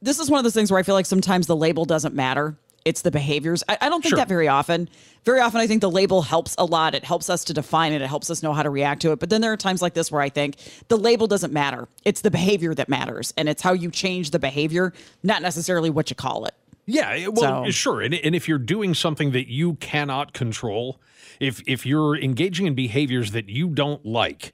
[0.00, 2.56] This is one of those things where I feel like sometimes the label doesn't matter.
[2.84, 3.62] It's the behaviors.
[3.68, 4.16] I, I don't think Sure.
[4.18, 4.88] that very often.
[5.24, 6.94] Very often, I think the label helps a lot.
[6.94, 8.00] It helps us to define it.
[8.00, 9.18] It helps us know how to react to it.
[9.20, 10.56] But then there are times like this where I think
[10.88, 11.88] the label doesn't matter.
[12.06, 13.34] It's the behavior that matters.
[13.36, 16.54] And it's how you change the behavior, not necessarily what you call it.
[16.86, 18.00] Yeah, eh, well, So- eh, sure.
[18.00, 20.98] And, and if you're doing something that you cannot control,
[21.38, 24.52] if if you're engaging in behaviors that you don't like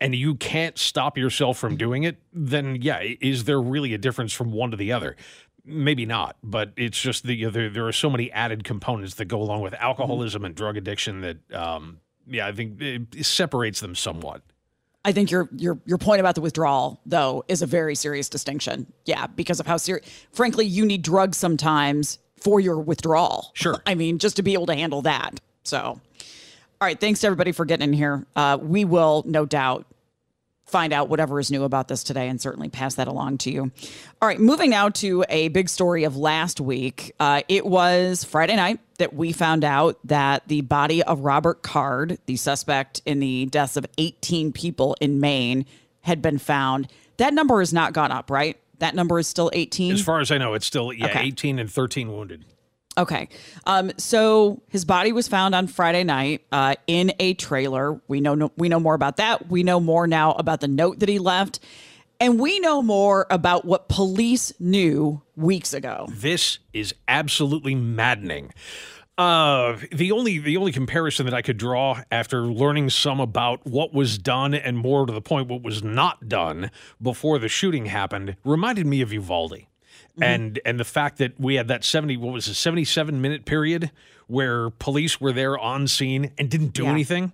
[0.00, 4.32] and you can't stop yourself from doing it, then yeah, is there really a difference
[4.32, 5.16] from one to the other?
[5.68, 9.40] Maybe not, but it's just the there, there are so many added components that go
[9.40, 14.42] along with alcoholism and drug addiction that um yeah, I think it separates them somewhat.
[15.04, 18.92] I think your your your point about the withdrawal though is a very serious distinction.
[19.04, 20.06] Yeah, because of how serious.
[20.32, 23.50] Frankly, you need drugs sometimes for your withdrawal.
[23.54, 23.82] Sure.
[23.86, 25.40] I mean, just to be able to handle that.
[25.64, 26.00] So, all
[26.80, 26.98] right.
[26.98, 28.26] Thanks to everybody for getting in here.
[28.36, 29.86] Uh, we will no doubt
[30.68, 33.70] find out whatever is new about this today and certainly pass that along to you.
[34.20, 37.12] All right, moving now to a big story of last week.
[37.18, 42.18] Uh, it was Friday night that we found out that the body of Robert Card,
[42.26, 45.66] the suspect in the deaths of 18 people in Maine,
[46.02, 46.88] had been found.
[47.16, 48.58] That number has not gone up, right?
[48.78, 49.92] That number is still 18.
[49.92, 51.20] As far as I know, it's still yeah, Okay.
[51.24, 52.44] 18 and 13 wounded.
[52.98, 53.28] Okay.
[53.64, 58.00] Um, so his body was found on Friday night uh, in a trailer.
[58.08, 59.48] We know no, we know more about that.
[59.48, 61.60] We know more now about the note that he left,
[62.18, 66.08] and we know more about what police knew weeks ago.
[66.10, 68.52] This is absolutely maddening.
[69.16, 73.92] Uh, the only the only comparison that I could draw after learning some about what
[73.92, 78.36] was done and more to the point what was not done before the shooting happened
[78.44, 79.67] reminded me of Uvalde.
[80.20, 80.22] Mm-hmm.
[80.24, 83.90] And and the fact that we had that 70 what was a 77 minute period
[84.26, 86.90] where police were there on scene and didn't do Yeah.
[86.90, 87.32] anything.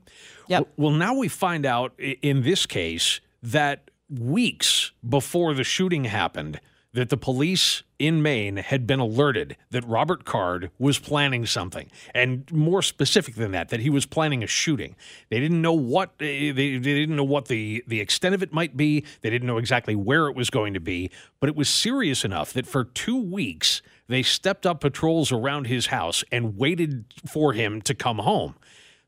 [0.49, 0.69] Yep.
[0.77, 6.61] Well, now we find out in this case that weeks before the shooting happened,
[6.95, 12.51] that the police in Maine had been alerted that Robert Card was planning something, and
[12.53, 14.95] more specific than that, that he was planning a shooting.
[15.29, 18.53] They didn't know what eh, they, they didn't know what the the extent of it
[18.53, 19.05] might be.
[19.21, 22.53] They didn't know exactly where it was going to be, but it was serious enough
[22.53, 27.83] that for two weeks they stepped up patrols around his house and waited for him
[27.83, 28.55] to come home.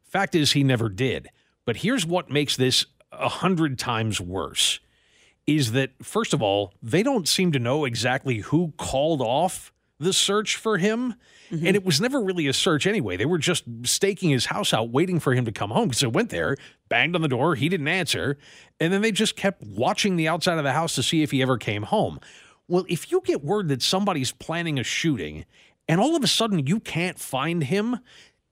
[0.04, 1.28] Fact is, he never did.
[1.64, 4.80] But here's what makes this a hundred times worse
[5.46, 10.12] is that, first of all, they don't seem to know exactly who called off the
[10.12, 11.14] search for him.
[11.50, 13.16] And it was never really a search anyway.
[13.16, 15.92] They were just staking his house out, waiting for him to come home.
[15.92, 16.56] So I went there,
[16.88, 17.54] banged on the door.
[17.54, 18.36] He didn't answer.
[18.80, 21.42] And then they just kept watching the outside of the house to see if he
[21.42, 22.18] ever came home.
[22.66, 25.44] Well, if you get word that somebody's planning a shooting
[25.88, 28.00] and all of a sudden you can't find him,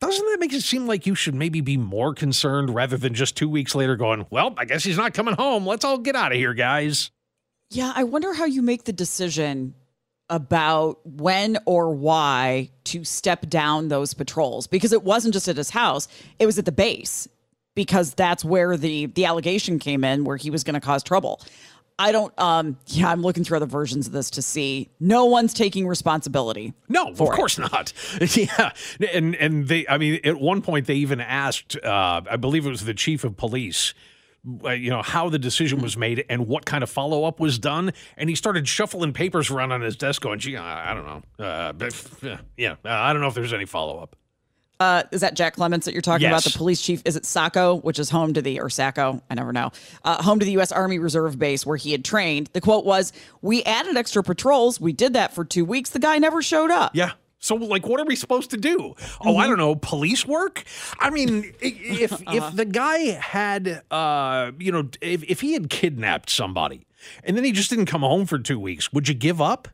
[0.07, 3.37] doesn't that make it seem like you should maybe be more concerned rather than just
[3.37, 5.67] two weeks later going, well, I guess he's not coming home.
[5.67, 7.11] Let's all get out of here, guys.
[7.71, 9.75] Yeah, I wonder how you make the decision
[10.31, 15.71] about when or why to step down those patrols because it wasn't just at his
[15.71, 17.29] house, it was at the base
[17.75, 21.40] because that's where the the allegation came in where he was going to cause trouble.
[21.98, 25.54] I don't um yeah, I'm looking through other versions of this to see no one's
[25.54, 26.74] taking responsibility.
[26.88, 27.92] No, of course not.
[28.37, 28.72] yeah,
[29.12, 32.70] and and they, I mean, at one point they even asked, uh, I believe it
[32.70, 33.94] was the chief of police,
[34.64, 37.59] uh, you know, how the decision was made and what kind of follow up was
[37.59, 41.07] done, and he started shuffling papers around on his desk, going, "Gee, I, I don't
[41.07, 44.16] know, uh, yeah, I don't know if there's any follow up."
[44.81, 46.45] Uh, is that Jack Clements that you're talking about?
[46.45, 47.01] The police chief?
[47.05, 49.23] Is it Saco, which is home to the, or Saco?
[49.31, 49.71] I never know.
[50.05, 50.73] Uh, home to the U.S.
[50.73, 52.51] Army Reserve Base where he had trained.
[52.53, 54.81] The quote was, We added extra patrols.
[54.81, 55.91] We did that for two weeks.
[55.91, 56.93] The guy never showed up.
[56.95, 57.13] Yeah.
[57.39, 58.95] So, like, what are we supposed to do?
[59.21, 60.65] Oh, I don't know, police work.
[60.99, 66.31] I mean, if if the guy had, uh, you know, if if he had kidnapped
[66.31, 66.87] somebody
[67.23, 69.69] and then he just didn't come home for two weeks, would you give up?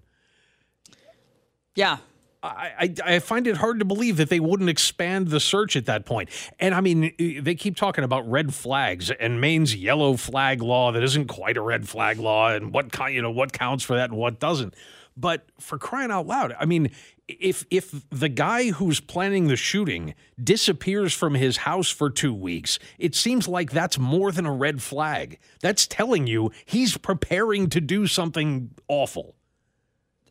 [1.76, 1.98] Yeah.
[2.42, 5.86] I, I I find it hard to believe that they wouldn't expand the search at
[5.86, 6.30] that point.
[6.58, 11.02] And I mean, they keep talking about red flags and Maine's yellow flag law that
[11.02, 14.18] isn't quite a red flag law, and what you know, what counts for that and
[14.18, 14.74] what doesn't.
[15.16, 16.90] But for crying out loud, I mean,
[17.28, 22.78] if if the guy who's planning the shooting disappears from his house for two weeks,
[22.98, 25.38] it seems like that's more than a red flag.
[25.60, 29.34] That's telling you he's preparing to do something awful.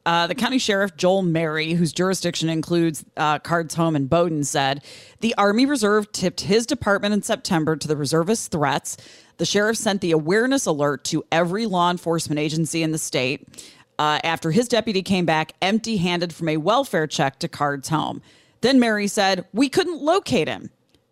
[0.10, 4.84] Uh, the county sheriff, Joel Merry, whose jurisdiction includes uh, Cards Home and Bowdoin, said
[5.19, 8.98] the Army Reserve tipped his department in September to the reservist threats.
[9.38, 13.69] The sheriff sent the awareness alert to every law enforcement agency in the state
[14.00, 18.19] uh, after his deputy came back empty handed from a welfare check to Cards Home.
[18.62, 20.72] Then Merry said, We couldn't locate him.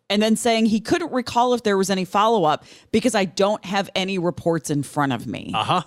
[0.09, 3.63] And then saying he couldn't recall if there was any follow up because I don't
[3.63, 5.51] have any reports in front of me.
[5.53, 5.83] Uh huh.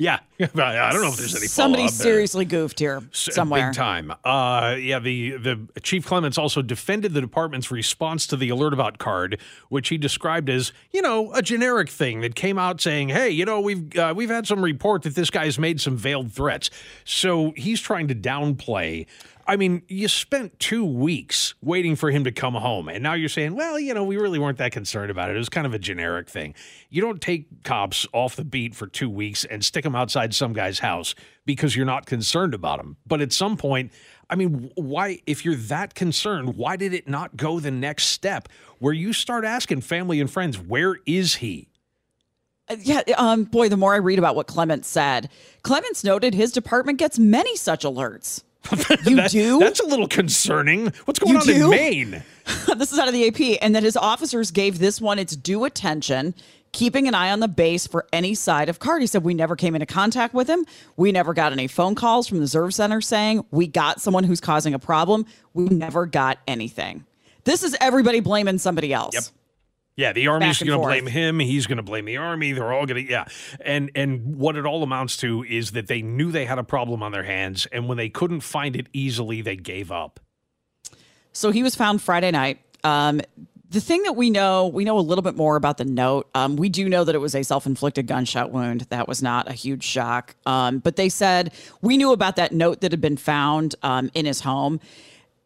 [0.00, 1.46] Yeah, I don't know if there's any.
[1.46, 2.04] Somebody follow-up there.
[2.04, 3.68] seriously goofed here somewhere.
[3.68, 4.10] Big time.
[4.24, 8.96] Uh, yeah, the, the Chief Clements also defended the department's response to the alert about
[8.96, 13.28] Card, which he described as, you know, a generic thing that came out saying, hey,
[13.28, 16.70] you know, we've uh, we've had some report that this guy's made some veiled threats.
[17.04, 19.06] So he's trying to downplay.
[19.50, 23.28] I mean, you spent two weeks waiting for him to come home, and now you're
[23.28, 25.34] saying, well, you know, we really weren't that concerned about it.
[25.34, 26.54] It was kind of a generic thing.
[26.88, 30.52] You don't take cops off the beat for two weeks and stick them outside some
[30.52, 32.96] guy's house because you're not concerned about him.
[33.04, 33.90] But at some point,
[34.30, 38.48] I mean, why, if you're that concerned, why did it not go the next step
[38.78, 41.70] where you start asking family and friends, where is he?
[42.68, 45.28] Uh, Yeah, um, boy, the more I read about what Clements said,
[45.64, 48.44] Clements noted his department gets many such alerts.
[49.04, 49.58] You That- do?
[49.58, 50.92] That's a little concerning.
[51.04, 51.64] What's going You on do?
[51.64, 52.22] in Maine?
[52.76, 55.64] this is out of the AP, and that his officers gave this one its due
[55.64, 56.34] attention,
[56.72, 59.02] keeping an eye on the base for any side of Card.
[59.02, 60.64] He said, We never came into contact with him.
[60.96, 64.40] We never got any phone calls from the Reserve Center saying we got someone who's
[64.40, 65.26] causing a problem.
[65.54, 67.04] We never got anything.
[67.44, 69.14] This is everybody blaming somebody else.
[69.14, 69.24] Yep.
[70.00, 71.38] Yeah, the army's going to blame him.
[71.38, 72.52] He's going to blame the army.
[72.52, 73.26] They're all going to yeah.
[73.60, 77.02] And and what it all amounts to is that they knew they had a problem
[77.02, 80.18] on their hands, and when they couldn't find it easily, they gave up.
[81.32, 82.60] So he was found Friday night.
[82.82, 83.20] Um,
[83.68, 86.28] the thing that we know, we know a little bit more about the note.
[86.34, 88.86] Um, we do know that it was a self inflicted gunshot wound.
[88.88, 90.34] That was not a huge shock.
[90.46, 94.24] Um, but they said we knew about that note that had been found um, in
[94.24, 94.80] his home.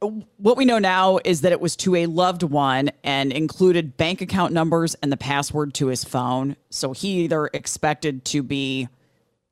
[0.08, 4.20] What we know now is that it was to a loved one and included bank
[4.20, 6.56] account numbers and the password to his phone.
[6.70, 8.88] So he either expected to be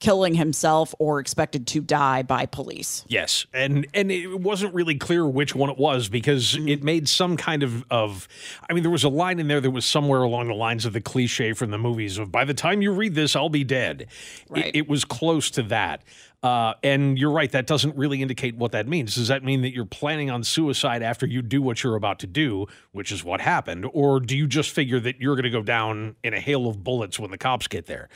[0.03, 3.05] killing himself or expected to die by police.
[3.07, 6.67] Yes, and and it wasn't really clear which one it was because mm-hmm.
[6.69, 8.27] it made some kind of of.
[8.69, 10.93] I mean, there was a line in there that was somewhere along the lines of
[10.93, 14.09] the cliche from the movies of "By the time you read this, I'll be dead."
[14.51, 14.67] Right.
[14.67, 16.03] It, it was close to that.
[16.43, 19.15] Uh, and you're right, that doesn't really indicate what that means.
[19.15, 22.27] Does that mean that you're planning on suicide after you do what you're about to
[22.27, 23.87] do, which is what happened?
[23.93, 26.83] Or do you just figure that you're going to go down in a hail of
[26.83, 28.09] bullets when the cops get there?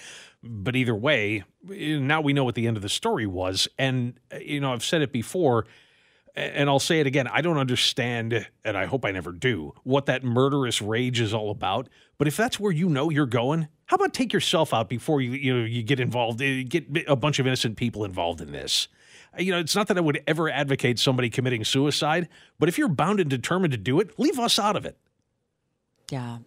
[0.43, 3.69] But either way, now we know what the end of the story was.
[3.79, 5.67] And, uh, you know, I've said it before,
[6.35, 7.29] and I'll say it again.
[7.29, 11.51] I don't understand, and I hope I never do, what that murderous rage is all
[11.53, 11.89] about.
[12.19, 15.33] But if that's where you know you're going, how about take yourself out before you
[15.33, 18.89] you know you get involved, uh, get a bunch of innocent people involved in this?
[19.39, 22.29] You know, it's not that I would ever advocate somebody committing suicide,
[22.59, 24.97] but if you're bound and determined to do it, leave us out of it.
[26.11, 26.39] Yeah.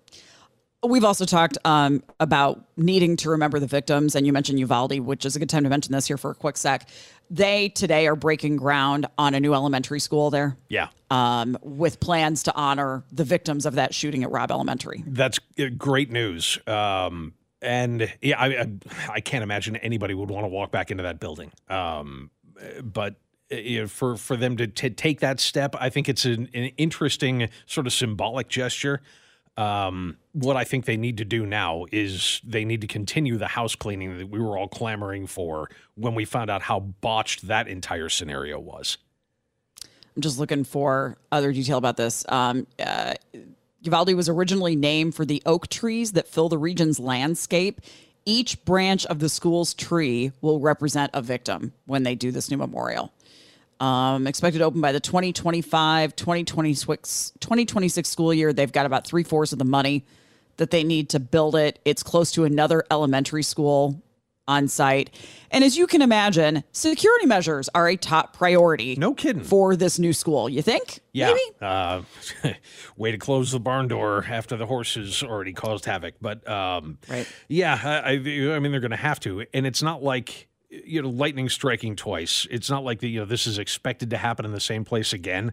[0.82, 5.26] We've also talked um, about needing to remember the victims, and you mentioned Uvalde, which
[5.26, 6.88] is a good time to mention this here for a quick sec.
[7.30, 10.58] They today are breaking ground on a new elementary school there.
[10.68, 10.90] Yeah.
[11.12, 15.04] Um, with plans to honor the victims of that shooting at Robb Elementary.
[15.06, 16.58] That's uh, great news.
[16.68, 18.68] Um, and yeah, I, I,
[19.10, 21.52] I can't imagine anybody would want to walk back into that building.
[21.68, 22.32] Um,
[22.82, 23.16] but
[23.52, 26.50] uh, you know, for for them to, to take that step, I think it's an,
[26.54, 29.02] an interesting sort of symbolic gesture.
[29.60, 33.48] Um, what I think they need to do now is they need to continue the
[33.48, 37.68] house cleaning that we were all clamoring for when we found out how botched that
[37.68, 38.98] entire scenario was.
[40.16, 42.24] I'm just looking for other detail about this.
[42.30, 43.16] Um, uh,
[43.86, 47.82] was originally named for the oak trees that fill the region's landscape.
[48.24, 52.58] Each branch of the school's tree will represent a victim when they do this new
[52.58, 53.12] memorial.
[53.80, 58.52] Um, expected to open by the 2025 2026, 2026 school year.
[58.52, 60.06] They've got about three fourths of the money
[60.58, 61.80] that they need to build it.
[61.86, 64.04] It's close to another elementary school
[64.50, 65.12] on site.
[65.52, 68.96] And as you can imagine, security measures are a top priority.
[68.96, 69.44] No kidding.
[69.44, 71.00] For this new school, you think?
[71.14, 71.28] Yeah.
[71.28, 71.42] Maybe?
[71.62, 72.02] Uh,
[72.98, 76.16] way to close the barn door after the horses already caused havoc.
[76.20, 77.28] But um, right.
[77.48, 79.46] yeah, I, I, I mean, they're going to have to.
[79.54, 82.48] And it's not like you know lightning striking twice.
[82.50, 85.14] It's not like the, you know this is expected to happen in the same place
[85.14, 85.52] again,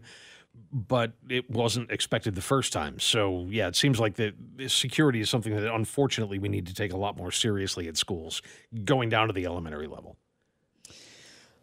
[0.71, 2.99] but it wasn't expected the first time.
[2.99, 6.73] So yeah, it seems like the, the security is something that unfortunately we need to
[6.73, 8.41] take a lot more seriously at schools,
[8.83, 10.17] going down to the elementary level.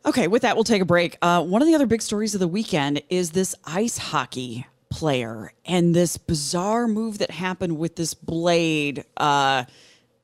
[0.06, 1.16] Okay, with that, we'll take a break.
[1.22, 5.52] Uh, one of the other big stories of the weekend is this ice hockey player
[5.64, 9.04] and this bizarre move that happened with this blade.
[9.16, 9.64] Uh,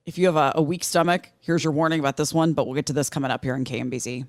[0.06, 2.74] if you have a, a, weak stomach, here's your warning about this one, but we'll
[2.74, 4.26] get to this coming up here in KMBZ.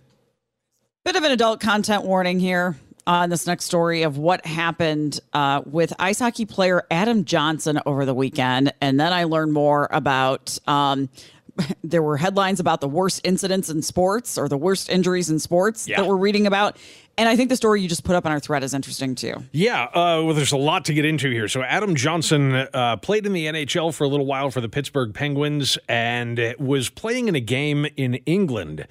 [1.04, 5.62] Bit of an adult content warning here on this next story of what happened uh,
[5.66, 8.74] with ice hockey player Adam Johnson over the weekend.
[8.82, 10.58] And then I learned more about.
[10.68, 11.10] Um,
[11.84, 15.88] there were headlines about the worst incidents in sports or the worst injuries in sports
[15.88, 15.98] yeah.
[15.98, 16.78] that we're reading about.
[17.22, 19.36] And I think the story you just put up on our thread is interesting too.
[19.52, 21.48] Yeah, uh, well, there's a lot to get into here.
[21.48, 25.14] So Adam Johnson uh, played in the NHL for a little while for the Pittsburgh
[25.14, 28.88] Penguins and was playing in a game in England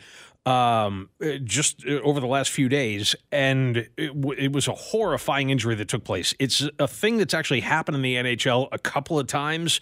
[0.46, 1.10] um,
[1.42, 5.74] just uh, over the last few days, and it, w- it, was a horrifying injury
[5.74, 6.32] that took place.
[6.38, 9.80] It's a thing that's actually happened in the NHL a couple of times,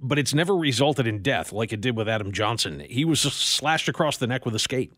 [0.00, 2.80] but it's never resulted in death like it did with Adam Johnson.
[2.80, 4.90] He was slashed across the neck with a skate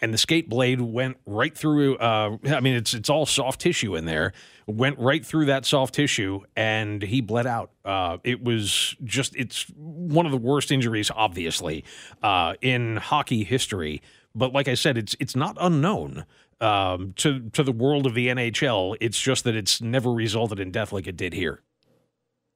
[0.00, 1.96] and the skate blade went right through.
[1.96, 4.32] Uh, I mean, it's it's all soft tissue in there.
[4.66, 7.70] Went right through that soft tissue, and he bled out.
[7.84, 11.84] Uh, it was just it's one of the worst injuries, obviously,
[12.22, 14.02] uh, in hockey history.
[14.34, 16.24] But like I said, it's it's not unknown
[16.60, 18.96] um, to to the world of the NHL.
[19.00, 21.60] It's just that it's never resulted in death like it did here.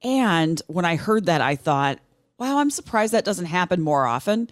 [0.03, 1.99] And when I heard that, I thought,
[2.37, 4.49] wow, I'm surprised that doesn't happen more often,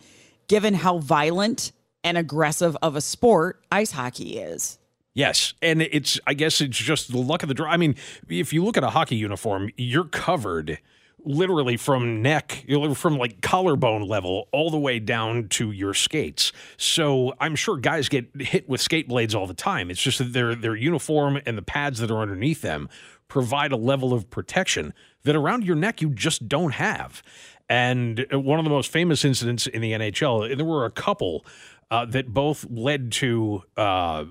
[0.47, 1.71] given how violent
[2.05, 4.79] and aggressive of a sport ice hockey is.
[5.13, 7.71] Yes, and it's I guess it's just the luck of the draw.
[7.71, 7.95] I mean,
[8.29, 10.79] if you look at a hockey uniform, you're covered
[11.27, 16.51] literally from neck, from like collarbone level all the way down to your skates.
[16.77, 19.89] So I'm sure guys get hit with skate blades all the time.
[19.89, 22.89] It's just that their their uniform and the pads that are underneath them
[23.27, 24.93] provide a level of protection
[25.23, 27.23] that around your neck you just don't have.
[27.67, 31.45] And one of the most famous incidents in the NHL, there were a couple
[31.91, 34.25] uh, that both led to uh,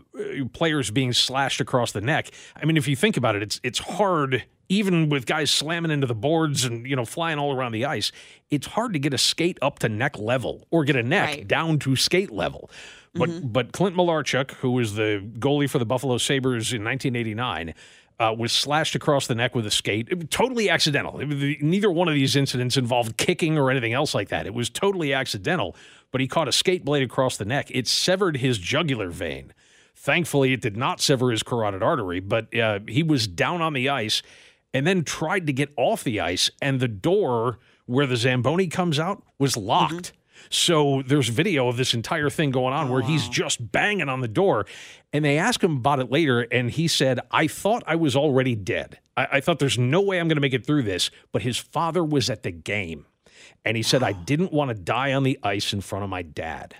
[0.53, 2.31] players being slashed across the neck.
[2.57, 6.07] I mean, if you think about it, it's it's hard even with guys slamming into
[6.07, 8.11] the boards and you know flying all around the ice.
[8.51, 11.49] It's hard to get a skate up to neck level or get a neck right.
[11.49, 12.71] down to skate level.
[13.15, 13.49] But mm-hmm.
[13.49, 17.75] but Clint Malarchuk, who was the goalie for the Buffalo Sabres in 1989.
[18.17, 20.07] Uh, was slashed across the neck with a skate.
[20.09, 21.19] It, totally accidental.
[21.19, 24.47] It, neither one of these incidents involved kicking or anything else like that.
[24.47, 25.75] It was totally accidental
[26.15, 27.67] but he caught a skate blade across the neck.
[27.73, 29.53] It severed his jugular vein.
[29.97, 33.89] Thankfully, it did not sever his carotid artery, but uh, he was down on the
[33.89, 34.23] ice
[34.73, 39.01] and then tried to get off the ice, and the door where the Zamboni comes
[39.01, 40.13] out was locked.
[40.13, 40.47] Mm-hmm.
[40.51, 44.21] So there's video of this entire thing going on oh, where he's just banging on
[44.21, 44.67] the door.
[45.13, 48.55] And they asked him about it later, and he said, I thought I was already
[48.55, 49.01] dead.
[49.17, 51.59] I, I thought there's no way I'm going to make it through this, but his
[51.59, 53.07] father was at the game.
[53.65, 56.23] And he said, I didn't want to die on the ice in front of my
[56.23, 56.77] dad.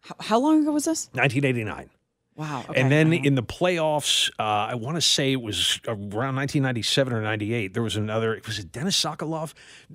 [0.00, 1.08] How, how long ago was this?
[1.12, 1.90] 1989.
[2.38, 2.64] Wow.
[2.68, 2.80] Okay.
[2.80, 7.20] And then in the playoffs, uh, I want to say it was around 1997 or
[7.20, 7.74] 98.
[7.74, 8.34] There was another.
[8.34, 9.54] it Was it Dennis Sokolov?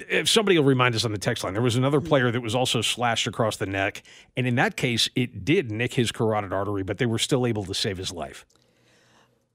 [0.09, 2.53] If somebody will remind us on the text line, there was another player that was
[2.53, 4.03] also slashed across the neck,
[4.35, 7.63] and in that case, it did nick his carotid artery, but they were still able
[7.63, 8.45] to save his life.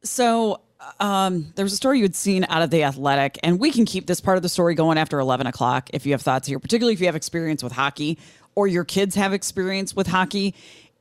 [0.02, 0.62] So
[1.00, 3.84] um, there was a story you had seen out of the Athletic, and we can
[3.84, 6.58] keep this part of the story going after eleven o'clock if you have thoughts here,
[6.58, 8.18] particularly if you have experience with hockey
[8.54, 10.54] or your kids have experience with hockey.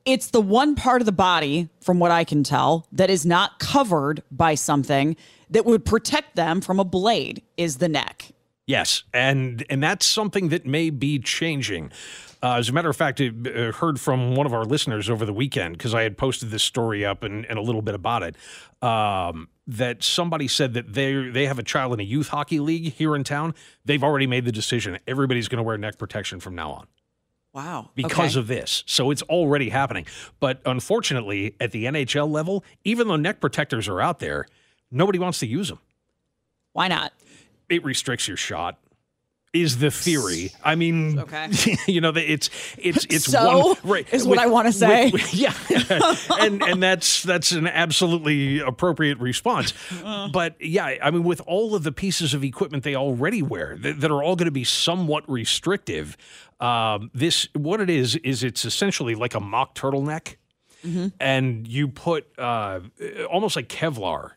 [0.05, 3.59] It's the one part of the body, from what I can tell, that is not
[3.59, 5.17] covered by something
[5.49, 8.31] that would protect them from a blade is the neck.
[8.67, 11.91] Yes, and and that's something that may be changing.
[12.43, 15.25] Uh, as a matter of fact, I uh, heard from one of our listeners over
[15.25, 18.23] the weekend because I had posted this story up and, and a little bit about
[18.23, 18.35] it.
[18.81, 22.93] Um, that somebody said that they they have a child in a youth hockey league
[22.93, 23.53] here in town.
[23.85, 24.97] They've already made the decision.
[25.07, 26.87] Everybody's going to wear neck protection from now on.
[27.53, 27.89] Wow.
[27.95, 28.41] Because okay.
[28.41, 28.83] of this.
[28.85, 30.05] So it's already happening.
[30.39, 34.45] But unfortunately, at the NHL level, even though neck protectors are out there,
[34.91, 35.79] nobody wants to use them.
[36.73, 37.13] Why not?
[37.67, 38.77] It restricts your shot.
[39.53, 40.51] Is the theory?
[40.63, 41.49] I mean, okay.
[41.87, 45.05] you know, it's it's it's so one right is what I want to say.
[45.05, 45.53] with- with- yeah,
[46.39, 49.73] and and that's that's an absolutely appropriate response.
[50.03, 50.27] Uh.
[50.27, 54.01] But yeah, I mean, with all of the pieces of equipment they already wear that,
[54.01, 56.17] that are all going to be somewhat restrictive,
[56.59, 60.35] um, this what it is is it's essentially like a mock turtleneck
[60.85, 61.07] Mm-hmm.
[61.19, 62.79] and you put uh,
[63.31, 64.31] almost like Kevlar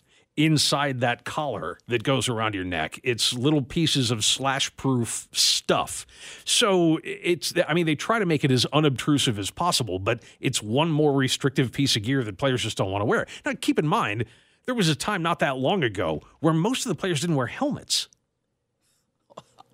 [0.45, 2.99] inside that collar that goes around your neck.
[3.03, 6.07] It's little pieces of slash proof stuff.
[6.45, 10.63] So it's, I mean, they try to make it as unobtrusive as possible, but it's
[10.63, 13.27] one more restrictive piece of gear that players just don't want to wear.
[13.45, 14.25] Now, keep in mind,
[14.67, 17.47] there was a time not that long ago where most of the players didn't wear
[17.49, 18.09] helmets.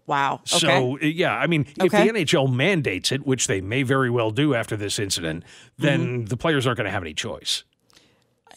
[0.06, 0.34] Wow.
[0.34, 0.58] Okay.
[0.58, 2.02] So yeah, I mean, Okay.
[2.06, 5.42] if the NHL mandates it, which they may very well do after this incident,
[5.78, 6.24] then Mm-hmm.
[6.26, 7.64] the players aren't going to have any choice.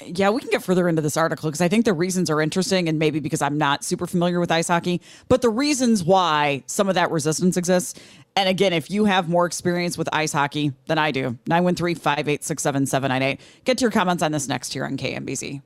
[0.05, 2.87] Yeah, we can get further into this article because I think the reasons are interesting
[2.87, 6.87] and maybe because I'm not super familiar with ice hockey, but the reasons why some
[6.89, 7.99] of that resistance exists.
[8.35, 12.63] And again, if you have more experience with ice hockey than I do, 913 586
[12.63, 13.39] 7798.
[13.65, 15.61] Get to your comments on this next here on KMBZ.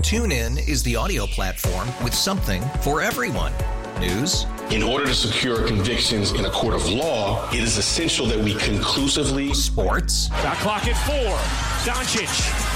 [0.00, 3.52] TuneIn is the audio platform with something for everyone.
[3.98, 8.38] News, In order to secure convictions in a court of law, it is essential that
[8.38, 11.34] we conclusively sports, Shot clock at four.
[11.90, 12.75] Doncic.